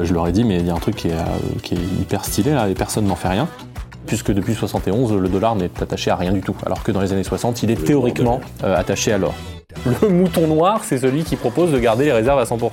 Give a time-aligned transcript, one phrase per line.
[0.00, 1.24] Je leur ai dit, mais il y a un truc qui est, euh,
[1.62, 3.48] qui est hyper stylé là et personne n'en fait rien.
[4.06, 6.56] Puisque depuis 71, le dollar n'est attaché à rien du tout.
[6.64, 9.34] Alors que dans les années 60, il est théoriquement euh, attaché à l'or.
[10.00, 12.70] Le mouton noir, c'est celui qui propose de garder les réserves à 100%.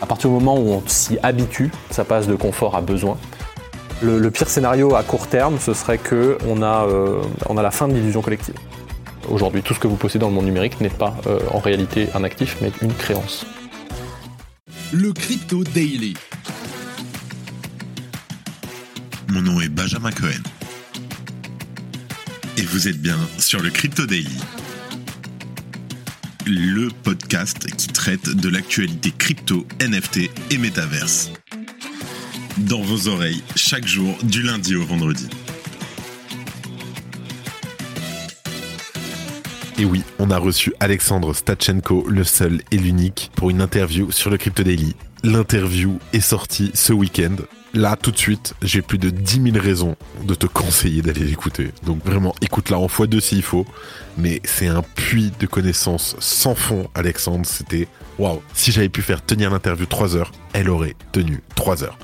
[0.00, 3.16] À partir du moment où on s'y habitue, ça passe de confort à besoin.
[4.00, 7.70] Le, le pire scénario à court terme, ce serait qu'on a, euh, on a la
[7.70, 8.54] fin de l'illusion collective.
[9.30, 12.08] Aujourd'hui, tout ce que vous possédez dans le monde numérique n'est pas euh, en réalité
[12.14, 13.46] un actif, mais une créance.
[14.92, 16.14] Le Crypto Daily.
[19.32, 20.42] Mon nom est Benjamin Cohen.
[22.58, 24.36] Et vous êtes bien sur le Crypto Daily.
[26.44, 31.30] Le podcast qui traite de l'actualité crypto, NFT et métaverse.
[32.58, 35.30] Dans vos oreilles, chaque jour, du lundi au vendredi.
[39.78, 44.28] Et oui, on a reçu Alexandre Stachenko, le seul et l'unique, pour une interview sur
[44.28, 44.94] le Crypto Daily.
[45.24, 47.36] L'interview est sortie ce week-end.
[47.74, 51.70] Là, tout de suite, j'ai plus de 10 000 raisons de te conseiller d'aller l'écouter.
[51.84, 53.66] Donc vraiment, écoute-la en fois deux s'il faut.
[54.18, 57.46] Mais c'est un puits de connaissances sans fond, Alexandre.
[57.46, 58.42] C'était waouh.
[58.52, 61.98] Si j'avais pu faire tenir l'interview 3 heures, elle aurait tenu 3 heures.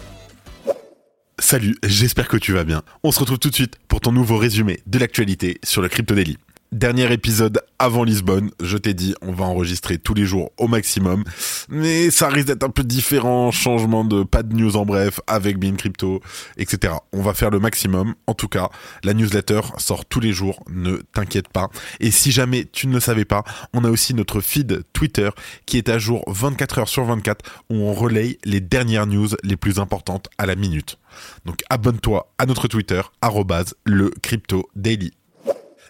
[1.39, 2.83] Salut, j'espère que tu vas bien.
[3.05, 6.15] On se retrouve tout de suite pour ton nouveau résumé de l'actualité sur le Crypto
[6.15, 6.39] Daily.
[6.73, 11.25] Dernier épisode avant Lisbonne, je t'ai dit, on va enregistrer tous les jours au maximum,
[11.71, 15.59] mais ça risque d'être un peu différent, changement de pas de news en bref, avec
[15.59, 16.21] Bean Crypto,
[16.59, 16.93] etc.
[17.15, 18.15] On va faire le maximum.
[18.27, 18.69] En tout cas,
[19.03, 21.71] la newsletter sort tous les jours, ne t'inquiète pas.
[22.01, 25.31] Et si jamais tu ne le savais pas, on a aussi notre feed Twitter
[25.65, 29.57] qui est à jour 24 heures sur 24 où on relaye les dernières news les
[29.57, 30.99] plus importantes à la minute.
[31.47, 35.18] Donc abonne-toi à notre Twitter, arrobase le crypto daily.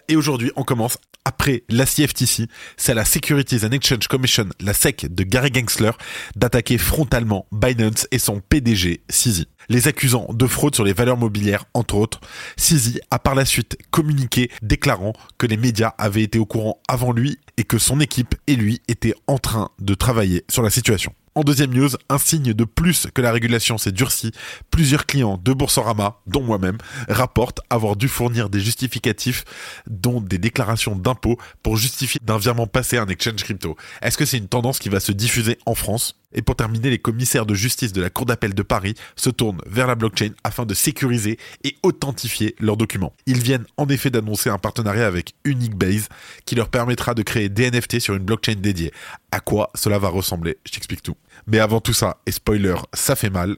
[0.09, 5.13] Et aujourd'hui, on commence après la CFTC, c'est la Securities and Exchange Commission, la SEC
[5.13, 5.91] de Gary Gensler,
[6.35, 9.45] d'attaquer frontalement Binance et son PDG, CZ.
[9.69, 12.21] Les accusant de fraude sur les valeurs mobilières, entre autres,
[12.57, 17.11] CZ a par la suite communiqué déclarant que les médias avaient été au courant avant
[17.11, 21.13] lui et que son équipe et lui étaient en train de travailler sur la situation.
[21.39, 24.33] En deuxième news, un signe de plus que la régulation s'est durcie,
[24.71, 26.77] plusieurs clients de Boursorama, dont moi-même,
[27.07, 29.45] rapportent avoir dû fournir des justificatifs,
[29.87, 33.77] dont des déclarations d'impôts pour justifier d'un virement passé à un exchange crypto.
[34.01, 36.18] Est-ce que c'est une tendance qui va se diffuser en France?
[36.33, 39.61] Et pour terminer, les commissaires de justice de la Cour d'appel de Paris se tournent
[39.65, 43.13] vers la blockchain afin de sécuriser et authentifier leurs documents.
[43.25, 46.07] Ils viennent en effet d'annoncer un partenariat avec Uniquebase
[46.45, 48.91] qui leur permettra de créer des NFT sur une blockchain dédiée.
[49.31, 51.15] À quoi cela va ressembler Je t'explique tout.
[51.47, 53.57] Mais avant tout ça, et spoiler, ça fait mal,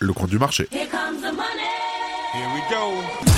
[0.00, 0.68] le coin du marché.
[0.72, 1.64] Here comes the money.
[2.32, 3.33] Here we go.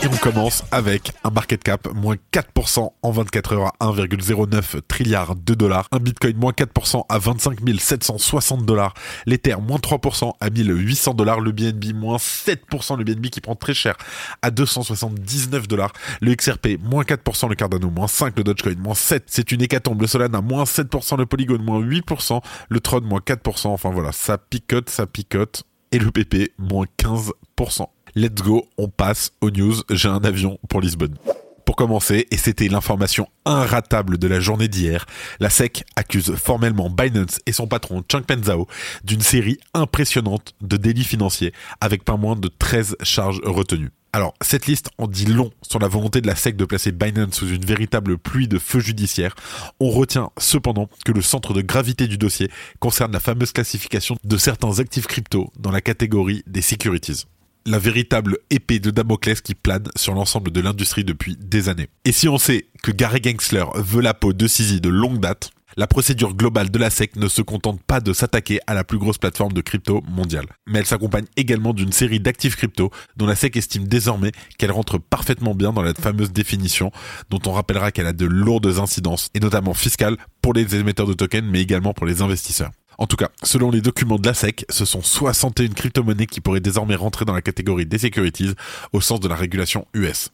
[0.00, 5.34] Et on commence avec un market cap moins 4% en 24 heures à 1,09 trilliard
[5.34, 5.88] de dollars.
[5.90, 8.94] Un bitcoin moins 4% à 25 760 dollars.
[9.26, 11.40] L'Ether moins 3% à 1800 dollars.
[11.40, 12.96] Le BNB moins 7%.
[12.96, 13.96] Le BNB qui prend très cher
[14.40, 15.92] à 279 dollars.
[16.20, 17.48] Le XRP moins 4%.
[17.48, 18.36] Le Cardano moins 5.
[18.36, 19.24] Le Dogecoin moins 7.
[19.26, 20.00] C'est une hécatombe.
[20.00, 21.18] Le Solana moins 7%.
[21.18, 22.40] Le Polygon moins 8%.
[22.68, 23.66] Le Tron moins 4%.
[23.66, 25.64] Enfin voilà, ça picote, ça picote.
[25.90, 27.88] Et le PP moins 15%.
[28.18, 29.76] Let's go, on passe aux news.
[29.90, 31.16] J'ai un avion pour Lisbonne.
[31.64, 35.06] Pour commencer, et c'était l'information inratable de la journée d'hier,
[35.38, 38.66] la SEC accuse formellement Binance et son patron Changpeng Zhao
[39.04, 43.92] d'une série impressionnante de délits financiers avec pas moins de 13 charges retenues.
[44.12, 47.36] Alors, cette liste en dit long sur la volonté de la SEC de placer Binance
[47.36, 49.36] sous une véritable pluie de feux judiciaires.
[49.78, 52.50] On retient cependant que le centre de gravité du dossier
[52.80, 57.26] concerne la fameuse classification de certains actifs crypto dans la catégorie des securities
[57.68, 61.88] la véritable épée de Damoclès qui plane sur l'ensemble de l'industrie depuis des années.
[62.04, 65.50] Et si on sait que Gary Gensler veut la peau de Sisi de longue date,
[65.76, 68.98] la procédure globale de la SEC ne se contente pas de s'attaquer à la plus
[68.98, 73.36] grosse plateforme de crypto mondiale, mais elle s'accompagne également d'une série d'actifs crypto dont la
[73.36, 76.90] SEC estime désormais qu'elle rentre parfaitement bien dans la fameuse définition
[77.30, 81.12] dont on rappellera qu'elle a de lourdes incidences, et notamment fiscales pour les émetteurs de
[81.12, 82.70] tokens mais également pour les investisseurs.
[82.98, 86.60] En tout cas, selon les documents de la SEC, ce sont 61 crypto-monnaies qui pourraient
[86.60, 88.54] désormais rentrer dans la catégorie des securities
[88.92, 90.30] au sens de la régulation US.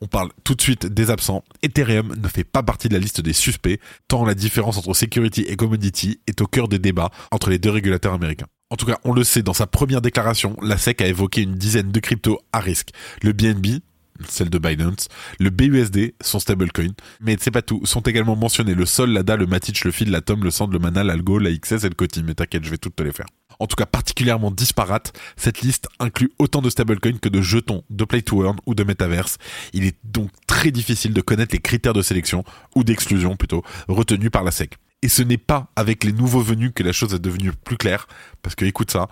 [0.00, 1.44] On parle tout de suite des absents.
[1.62, 3.78] Ethereum ne fait pas partie de la liste des suspects,
[4.08, 7.70] tant la différence entre security et commodity est au cœur des débats entre les deux
[7.70, 8.48] régulateurs américains.
[8.70, 11.54] En tout cas, on le sait, dans sa première déclaration, la SEC a évoqué une
[11.54, 12.90] dizaine de cryptos à risque.
[13.22, 13.80] Le BNB,
[14.28, 15.08] celle de Binance,
[15.38, 16.92] le BUSD, son stablecoin.
[17.20, 20.44] Mais c'est pas tout, sont également mentionnés le Sol, l'ADA, le Matic, le Feed, l'Atom,
[20.44, 22.22] le Sand, le Mana, l'Algo, la XS et le Coti.
[22.22, 23.26] Mais t'inquiète, je vais toutes te les faire.
[23.58, 28.04] En tout cas particulièrement disparate, cette liste inclut autant de stablecoins que de jetons de
[28.04, 29.36] Play to Earn ou de Metaverse.
[29.74, 32.44] Il est donc très difficile de connaître les critères de sélection,
[32.74, 34.76] ou d'exclusion plutôt, retenus par la SEC.
[35.02, 38.06] Et ce n'est pas avec les nouveaux venus que la chose est devenue plus claire,
[38.42, 39.08] parce que écoute ça,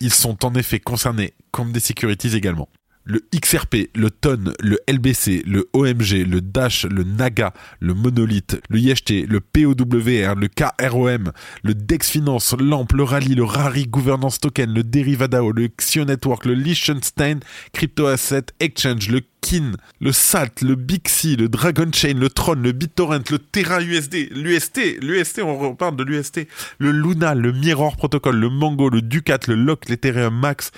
[0.00, 2.68] ils sont en effet concernés comme des securities également
[3.04, 8.78] le XRP, le TON, le LBC, le OMG, le Dash, le Naga, le Monolith, le
[8.78, 11.32] IHT, le POWR, le KROM,
[11.62, 16.44] le DEX Finance, LAMP, le Rally, le Rari Governance Token, le Derivadao, le Xio Network,
[16.44, 17.40] le Liechtenstein
[17.72, 22.72] Crypto Asset Exchange, le KIN, le SAT, le Bixi, le Dragon Chain, le Tron, le
[22.72, 26.46] BitTorrent, le Terra USD, l'UST, l'UST, on reparle de l'UST,
[26.78, 30.70] le Luna, le Mirror Protocol, le Mango, le Ducat, le Lock, l'Ethereum Max,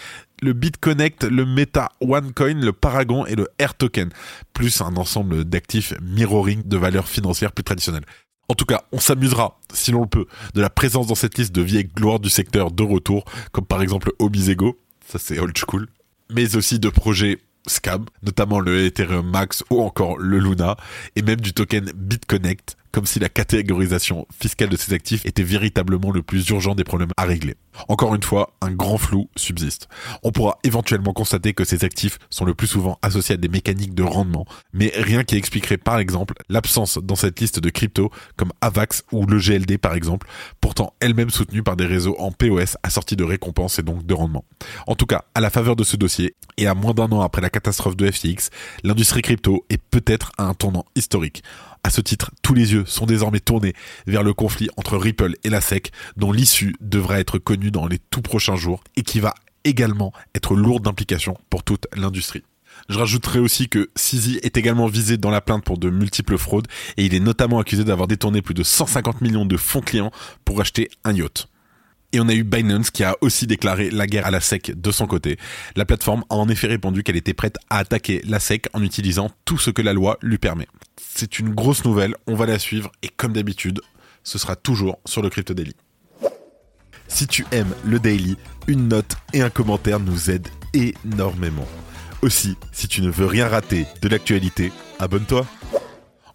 [0.45, 4.11] le BitConnect, le Meta OneCoin, le Paragon et le Air Token,
[4.53, 8.05] plus un ensemble d'actifs mirroring de valeurs financières plus traditionnelles.
[8.51, 11.55] En tout cas, on s'amusera, si l'on le peut, de la présence dans cette liste
[11.55, 15.89] de vieilles gloires du secteur de retour, comme par exemple Obisego, ça c'est old school,
[16.31, 20.77] mais aussi de projets scam, notamment le Ethereum Max ou encore le Luna,
[21.17, 26.13] et même du token BitConnect, comme si la catégorisation fiscale de ces actifs était véritablement
[26.13, 27.57] le plus urgent des problèmes à régler.
[27.89, 29.89] Encore une fois, un grand flou subsiste.
[30.23, 33.97] On pourra éventuellement constater que ces actifs sont le plus souvent associés à des mécaniques
[33.97, 38.53] de rendement, mais rien qui expliquerait par exemple l'absence dans cette liste de cryptos comme
[38.61, 40.29] AVAX ou le GLD par exemple,
[40.61, 44.45] pourtant elles-mêmes soutenues par des réseaux en POS assortis de récompenses et donc de rendement.
[44.87, 47.43] En tout cas, à la faveur de ce dossier, et à moins d'un an après
[47.43, 48.51] la catastrophe de FTX,
[48.85, 51.43] l'industrie crypto est peut-être à un tournant historique.
[51.87, 53.75] À ce titre, tous les yeux sont désormais tournés
[54.07, 57.99] vers le conflit entre Ripple et la SEC, dont l'issue devrait être connue dans les
[57.99, 59.35] tout prochains jours et qui va
[59.65, 62.43] également être lourde d'implications pour toute l'industrie.
[62.89, 66.69] Je rajouterai aussi que CZ est également visé dans la plainte pour de multiples fraudes
[66.97, 70.11] et il est notamment accusé d'avoir détourné plus de 150 millions de fonds clients
[70.47, 71.49] pour acheter un yacht.
[72.13, 74.91] Et on a eu Binance qui a aussi déclaré la guerre à la SEC de
[74.91, 75.37] son côté.
[75.77, 79.31] La plateforme a en effet répondu qu'elle était prête à attaquer la SEC en utilisant
[79.45, 80.67] tout ce que la loi lui permet.
[80.97, 83.81] C'est une grosse nouvelle, on va la suivre et comme d'habitude,
[84.23, 85.75] ce sera toujours sur le Crypto Daily.
[87.09, 88.37] Si tu aimes le daily,
[88.67, 91.69] une note et un commentaire nous aident énormément.
[92.23, 95.47] Aussi, si tu ne veux rien rater de l'actualité, abonne-toi.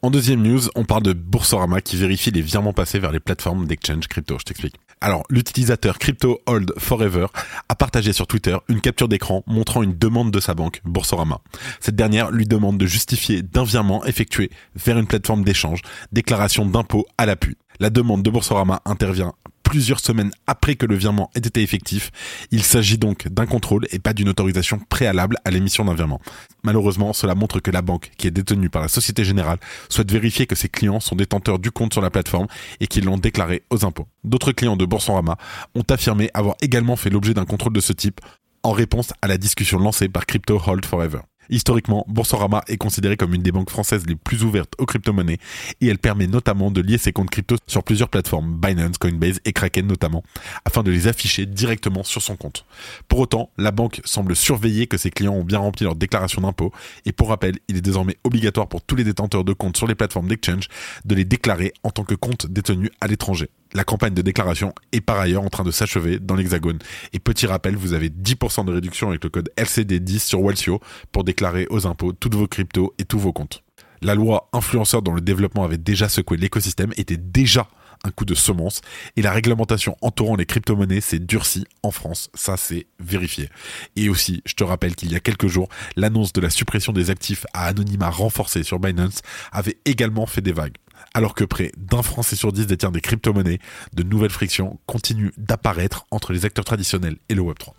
[0.01, 3.65] En deuxième news, on parle de Boursorama qui vérifie les virements passés vers les plateformes
[3.65, 4.37] d'exchange crypto.
[4.39, 4.75] Je t'explique.
[5.01, 7.27] Alors, l'utilisateur Crypto Hold Forever
[7.69, 11.39] a partagé sur Twitter une capture d'écran montrant une demande de sa banque, Boursorama.
[11.79, 15.81] Cette dernière lui demande de justifier d'un virement effectué vers une plateforme d'échange,
[16.11, 17.55] déclaration d'impôt à l'appui.
[17.79, 19.33] La demande de Boursorama intervient
[19.69, 22.09] plusieurs semaines après que le virement ait été effectif.
[22.49, 26.19] Il s'agit donc d'un contrôle et pas d'une autorisation préalable à l'émission d'un virement.
[26.63, 30.47] Malheureusement, cela montre que la banque, qui est détenue par la Société Générale, souhaite vérifier
[30.47, 32.47] que ses clients sont détenteurs du compte sur la plateforme
[32.79, 34.07] et qu'ils l'ont déclaré aux impôts.
[34.23, 35.37] D'autres clients de Boursorama
[35.75, 38.21] ont affirmé avoir également fait l'objet d'un contrôle de ce type
[38.63, 41.19] en réponse à la discussion lancée par Crypto Hold Forever.
[41.49, 45.39] Historiquement, Boursorama est considérée comme une des banques françaises les plus ouvertes aux crypto-monnaies
[45.81, 49.53] et elle permet notamment de lier ses comptes crypto sur plusieurs plateformes, Binance, Coinbase et
[49.53, 50.23] Kraken notamment,
[50.65, 52.65] afin de les afficher directement sur son compte.
[53.07, 56.71] Pour autant, la banque semble surveiller que ses clients ont bien rempli leur déclaration d'impôt
[57.05, 59.95] et pour rappel, il est désormais obligatoire pour tous les détenteurs de comptes sur les
[59.95, 60.67] plateformes d'exchange
[61.05, 63.49] de les déclarer en tant que compte détenu à l'étranger.
[63.73, 66.79] La campagne de déclaration est par ailleurs en train de s'achever dans l'Hexagone.
[67.13, 70.79] Et petit rappel, vous avez 10% de réduction avec le code LCD10 sur Walsio
[71.11, 73.63] pour déclarer aux impôts toutes vos cryptos et tous vos comptes.
[74.01, 77.67] La loi influenceur dont le développement avait déjà secoué l'écosystème était déjà
[78.05, 78.81] un coup de semence
[79.17, 82.29] et la réglementation entourant les crypto-monnaies s'est durcie en France.
[82.33, 83.49] Ça, c'est vérifié.
[83.95, 87.09] Et aussi, je te rappelle qu'il y a quelques jours, l'annonce de la suppression des
[87.09, 90.77] actifs à anonymat renforcé sur Binance avait également fait des vagues.
[91.13, 93.59] Alors que près d'un Français sur dix détient des crypto-monnaies,
[93.93, 97.73] de nouvelles frictions continuent d'apparaître entre les acteurs traditionnels et le Web3.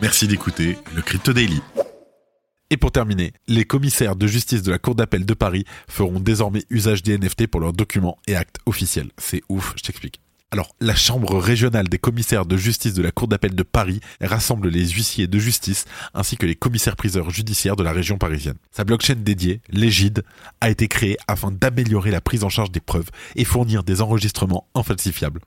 [0.00, 1.60] Merci d'écouter le Crypto Daily.
[2.70, 6.64] Et pour terminer, les commissaires de justice de la Cour d'appel de Paris feront désormais
[6.68, 9.10] usage des NFT pour leurs documents et actes officiels.
[9.16, 10.20] C'est ouf, je t'explique.
[10.50, 14.68] Alors, la Chambre régionale des commissaires de justice de la Cour d'appel de Paris rassemble
[14.70, 18.56] les huissiers de justice ainsi que les commissaires-priseurs judiciaires de la région parisienne.
[18.70, 20.24] Sa blockchain dédiée, l'Égide,
[20.62, 24.66] a été créée afin d'améliorer la prise en charge des preuves et fournir des enregistrements
[24.74, 25.42] infalsifiables.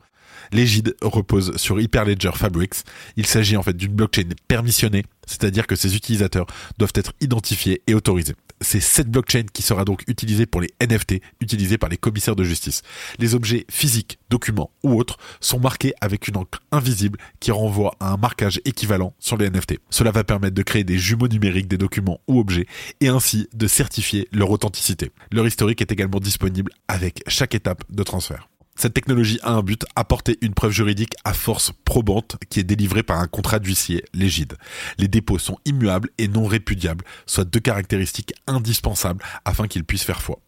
[0.52, 2.84] L'Égide repose sur Hyperledger Fabrics.
[3.18, 7.94] Il s'agit en fait d'une blockchain permissionnée, c'est-à-dire que ses utilisateurs doivent être identifiés et
[7.94, 8.36] autorisés.
[8.62, 12.44] C'est cette blockchain qui sera donc utilisée pour les NFT utilisés par les commissaires de
[12.44, 12.84] justice.
[13.18, 18.12] Les objets physiques, documents ou autres sont marqués avec une encre invisible qui renvoie à
[18.12, 19.80] un marquage équivalent sur les NFT.
[19.90, 22.68] Cela va permettre de créer des jumeaux numériques des documents ou objets
[23.00, 25.12] et ainsi de certifier leur authenticité.
[25.32, 28.51] Leur historique est également disponible avec chaque étape de transfert.
[28.82, 33.04] Cette technologie a un but, apporter une preuve juridique à force probante qui est délivrée
[33.04, 34.54] par un contrat d'huissier légide.
[34.98, 40.24] Les dépôts sont immuables et non répudiables, soit deux caractéristiques indispensables afin qu'ils puissent faire
[40.24, 40.40] foi.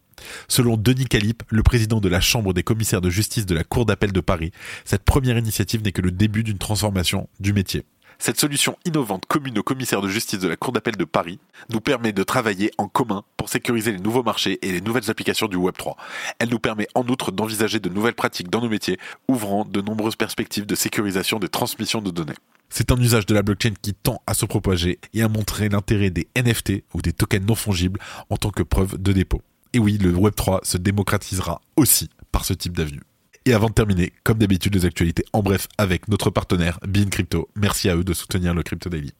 [0.48, 3.86] Selon Denis Calip, le président de la Chambre des commissaires de justice de la Cour
[3.86, 4.50] d'appel de Paris,
[4.84, 7.84] cette première initiative n'est que le début d'une transformation du métier.
[8.18, 11.38] Cette solution innovante commune aux commissaires de justice de la Cour d'appel de Paris
[11.70, 15.48] nous permet de travailler en commun pour sécuriser les nouveaux marchés et les nouvelles applications
[15.48, 15.94] du Web3.
[16.38, 20.16] Elle nous permet en outre d'envisager de nouvelles pratiques dans nos métiers, ouvrant de nombreuses
[20.16, 22.34] perspectives de sécurisation des transmissions de données.
[22.70, 26.10] C'est un usage de la blockchain qui tend à se propager et à montrer l'intérêt
[26.10, 29.42] des NFT ou des tokens non fongibles en tant que preuve de dépôt.
[29.72, 33.02] Et oui, le Web3 se démocratisera aussi par ce type d'avenue.
[33.46, 37.50] Et avant de terminer, comme d'habitude, les actualités en bref avec notre partenaire Bean Crypto.
[37.56, 39.12] Merci à eux de soutenir le Crypto Daily.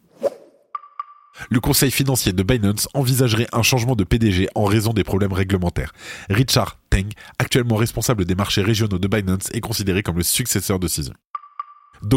[1.50, 5.92] Le conseil financier de Binance envisagerait un changement de PDG en raison des problèmes réglementaires.
[6.30, 10.88] Richard Teng, actuellement responsable des marchés régionaux de Binance, est considéré comme le successeur de
[10.88, 11.14] Caesar.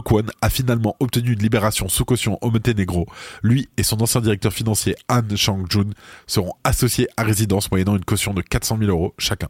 [0.10, 3.06] One a finalement obtenu une libération sous caution au Monténégro.
[3.44, 5.90] Lui et son ancien directeur financier Han Chang-jun
[6.26, 9.50] seront associés à résidence moyennant une caution de 400 000 euros chacun.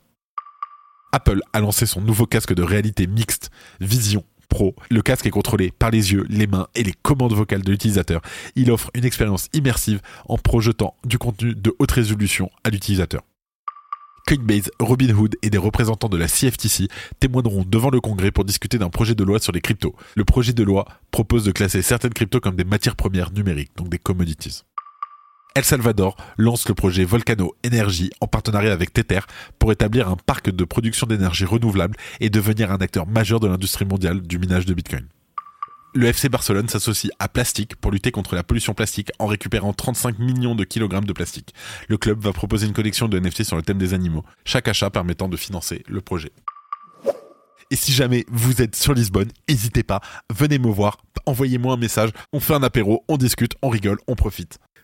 [1.18, 3.50] Apple a lancé son nouveau casque de réalité mixte
[3.82, 4.76] Vision Pro.
[4.92, 8.22] Le casque est contrôlé par les yeux, les mains et les commandes vocales de l'utilisateur.
[8.56, 13.24] Il offre une expérience immersive en projetant du contenu de haute résolution à l'utilisateur.
[14.28, 16.88] Coinbase, Robinhood et des représentants de la CFTC
[17.20, 19.96] témoigneront devant le Congrès pour discuter d'un projet de loi sur les cryptos.
[20.16, 23.90] Le projet de loi propose de classer certaines cryptos comme des matières premières numériques, donc
[23.90, 24.62] des commodities.
[25.58, 29.22] El Salvador lance le projet Volcano Energy en partenariat avec Tether
[29.58, 33.86] pour établir un parc de production d'énergie renouvelable et devenir un acteur majeur de l'industrie
[33.86, 35.08] mondiale du minage de Bitcoin
[35.96, 40.20] le FC Barcelone s'associe à Plastic pour lutter contre la pollution plastique en récupérant 35
[40.20, 41.56] millions de kilogrammes de plastique.
[41.88, 44.92] Le club va proposer une collection de NFT sur le thème des animaux, chaque achat
[44.92, 46.34] permettant de financer le projet.
[47.72, 52.12] Et si jamais vous êtes sur Lisbonne, n'hésitez pas, venez me voir, envoyez-moi un message,
[52.32, 54.60] on fait un apéro, on discute, on rigole, on profite.